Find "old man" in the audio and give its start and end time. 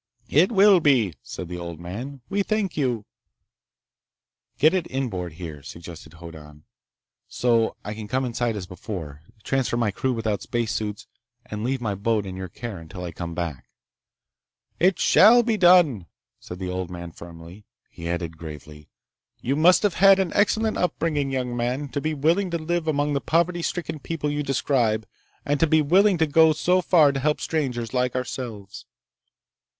1.59-2.21, 16.71-17.11